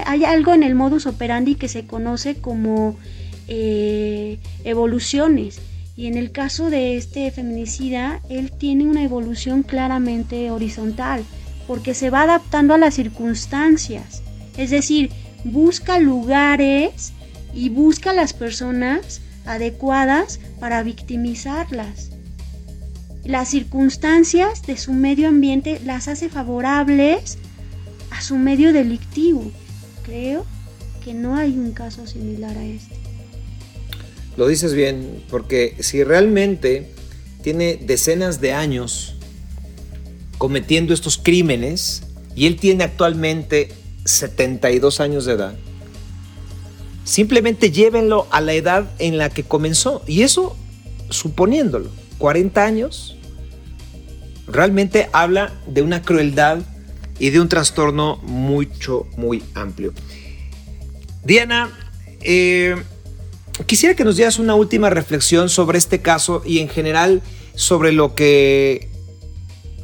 [0.05, 2.97] Hay algo en el modus operandi que se conoce como
[3.47, 5.59] eh, evoluciones.
[5.97, 11.23] Y en el caso de este feminicida, él tiene una evolución claramente horizontal,
[11.67, 14.21] porque se va adaptando a las circunstancias.
[14.57, 15.11] Es decir,
[15.45, 17.13] busca lugares
[17.53, 22.11] y busca las personas adecuadas para victimizarlas.
[23.23, 27.37] Las circunstancias de su medio ambiente las hace favorables
[28.11, 29.51] a su medio delictivo.
[30.03, 30.45] Creo
[31.03, 32.94] que no hay un caso similar a este.
[34.37, 36.91] Lo dices bien, porque si realmente
[37.41, 39.15] tiene decenas de años
[40.37, 42.03] cometiendo estos crímenes
[42.35, 43.69] y él tiene actualmente
[44.03, 45.55] 72 años de edad,
[47.05, 50.03] simplemente llévenlo a la edad en la que comenzó.
[50.05, 50.57] Y eso,
[51.09, 53.15] suponiéndolo, 40 años,
[54.47, 56.59] realmente habla de una crueldad
[57.19, 59.93] y de un trastorno mucho, muy amplio.
[61.23, 61.71] Diana,
[62.21, 62.75] eh,
[63.65, 67.21] quisiera que nos dieras una última reflexión sobre este caso y en general
[67.55, 68.89] sobre lo que,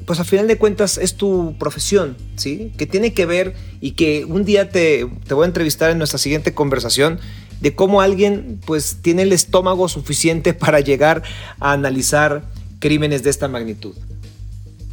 [0.05, 2.71] pues a final de cuentas es tu profesión, ¿sí?
[2.77, 6.19] Que tiene que ver y que un día te, te voy a entrevistar en nuestra
[6.19, 7.19] siguiente conversación
[7.61, 11.23] de cómo alguien pues tiene el estómago suficiente para llegar
[11.59, 12.43] a analizar
[12.79, 13.95] crímenes de esta magnitud.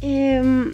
[0.01, 0.71] Eh,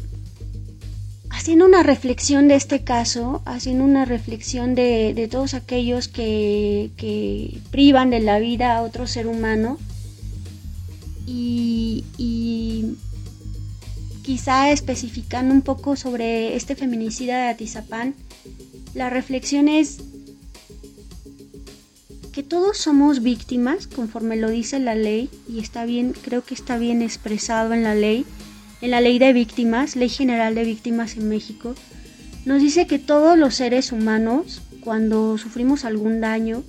[1.45, 8.19] haciendo una reflexión de este caso, haciendo una reflexión de, todos aquellos que, privan de
[8.19, 9.77] la vida a otro ser humano.
[11.27, 12.03] Y,
[14.23, 18.15] quizá especificando un poco sobre este feminicida de Atizapán,
[18.95, 19.99] la reflexión es
[22.33, 26.79] que todos somos víctimas, conforme lo dice la ley, y está bien, creo que está
[26.79, 28.25] bien expresado en la ley,
[28.81, 31.75] en la ley de víctimas, Ley General de Víctimas en México,
[32.45, 36.63] nos dice que todos los seres humanos, cuando sufrimos algún daño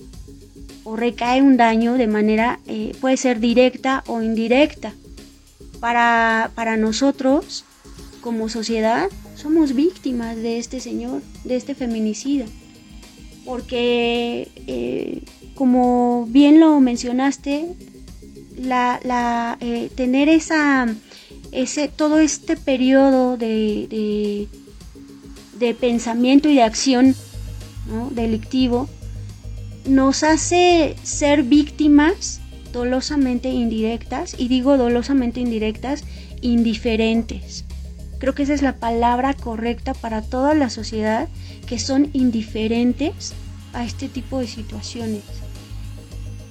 [0.83, 4.93] o recae un daño de manera, eh, puede ser directa o indirecta,
[5.79, 7.65] para, para nosotros,
[8.21, 12.45] como sociedad, somos víctimas de este señor, de este feminicida.
[13.45, 15.21] Porque, eh,
[15.55, 17.67] como bien lo mencionaste,
[18.57, 20.87] la, eh, tener esa
[21.51, 24.47] ese, todo este periodo de,
[25.57, 27.15] de, pensamiento y de acción
[28.11, 28.89] delictivo
[29.85, 32.41] nos hace ser víctimas
[32.73, 36.03] dolosamente indirectas, y digo dolosamente indirectas,
[36.41, 37.65] indiferentes.
[38.19, 41.27] Creo que esa es la palabra correcta para toda la sociedad,
[41.65, 43.33] que son indiferentes
[43.73, 45.23] a este tipo de situaciones.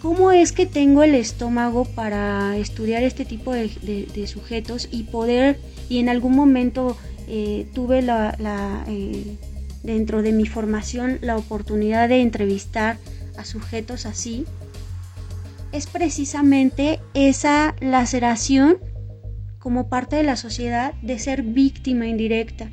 [0.01, 5.99] ¿Cómo es que tengo el estómago para estudiar este tipo de, sujetos y poder, y
[5.99, 6.97] en algún momento
[7.29, 9.37] eh, tuve eh,
[9.83, 12.99] dentro de mi formación la oportunidad de entrevistar
[13.39, 14.45] a sujetos así?
[15.73, 18.79] Es precisamente esa laceración
[19.59, 22.71] como parte de la sociedad de ser víctima indirecta,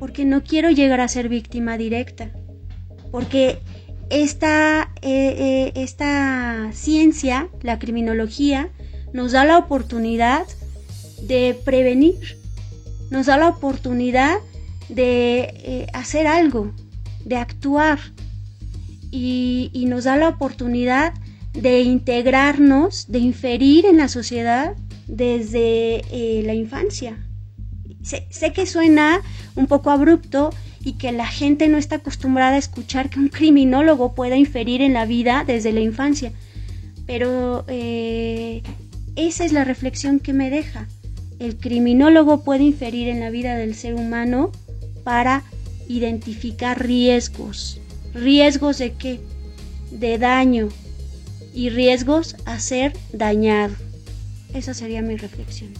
[0.00, 2.32] porque no quiero llegar a ser víctima directa,
[3.12, 3.60] porque
[4.10, 8.70] esta, eh, eh, esta ciencia, la criminología,
[9.12, 10.46] nos da la oportunidad
[11.22, 12.38] de prevenir,
[13.10, 14.36] nos da la oportunidad
[14.88, 16.72] de eh, hacer algo,
[17.24, 17.98] de actuar
[19.10, 21.14] y, nos da la oportunidad
[21.52, 27.16] de integrarnos, de inferir en la sociedad desde la infancia.
[28.02, 29.20] sé, que suena
[29.56, 30.50] un poco abrupto
[30.84, 34.92] y que la gente no está acostumbrada a escuchar que un criminólogo pueda inferir en
[34.92, 36.32] la vida desde la infancia.
[37.06, 38.62] Pero eh,
[39.16, 40.86] esa es la reflexión que me deja.
[41.38, 44.52] El criminólogo puede inferir en la vida del ser humano
[45.04, 45.42] para
[45.88, 47.80] identificar riesgos.
[48.14, 49.20] ¿Riesgos de qué?
[49.90, 50.68] De daño
[51.54, 53.74] y riesgos a ser dañado.
[54.54, 55.72] Esa sería mi reflexión.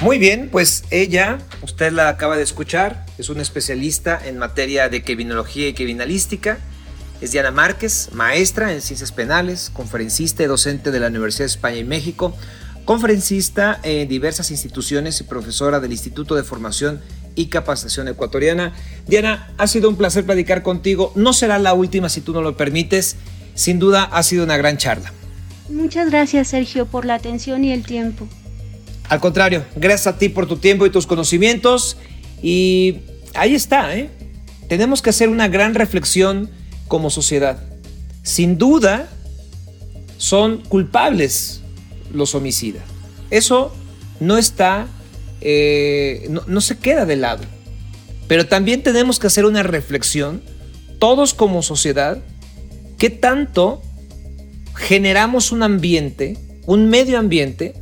[0.00, 5.02] Muy bien, pues ella, usted la acaba de escuchar, es una especialista en materia de
[5.02, 6.58] criminología y criminalística.
[7.20, 11.78] Es Diana Márquez, maestra en ciencias penales, conferencista y docente de la Universidad de España
[11.78, 12.32] y México,
[12.84, 17.00] conferencista en diversas instituciones y profesora del Instituto de Formación
[17.34, 18.74] y Capacitación Ecuatoriana.
[19.08, 21.12] Diana, ha sido un placer platicar contigo.
[21.16, 23.16] No será la última si tú no lo permites.
[23.56, 25.12] Sin duda ha sido una gran charla.
[25.68, 28.28] Muchas gracias, Sergio, por la atención y el tiempo.
[29.08, 31.96] Al contrario, gracias a ti por tu tiempo y tus conocimientos.
[32.42, 32.98] Y
[33.34, 34.10] ahí está, ¿eh?
[34.68, 36.50] Tenemos que hacer una gran reflexión
[36.88, 37.58] como sociedad.
[38.22, 39.08] Sin duda,
[40.18, 41.62] son culpables
[42.12, 42.82] los homicidas.
[43.30, 43.74] Eso
[44.20, 44.88] no está,
[45.40, 47.44] eh, no, no se queda de lado.
[48.26, 50.42] Pero también tenemos que hacer una reflexión,
[50.98, 52.18] todos como sociedad,
[52.98, 53.80] qué tanto
[54.74, 56.36] generamos un ambiente,
[56.66, 57.74] un medio ambiente,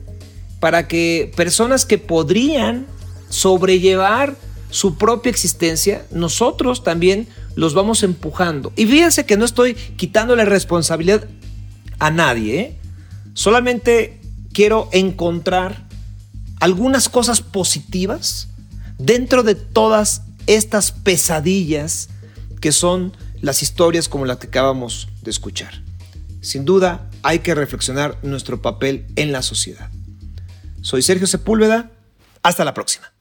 [0.61, 2.87] para que personas que podrían
[3.29, 4.37] sobrellevar
[4.71, 8.73] su propia existencia, nosotros también los vamos empujando.
[8.77, 11.27] Y fíjense que no estoy quitándole responsabilidad
[11.99, 12.79] a nadie, ¿eh?
[13.33, 14.21] solamente
[14.53, 15.87] quiero encontrar
[16.61, 18.49] algunas cosas positivas
[18.99, 22.09] dentro de todas estas pesadillas
[22.61, 25.83] que son las historias como las que acabamos de escuchar.
[26.41, 29.91] Sin duda, hay que reflexionar nuestro papel en la sociedad.
[30.87, 31.91] Soy Sergio Sepúlveda.
[32.45, 33.13] Hasta la próxima.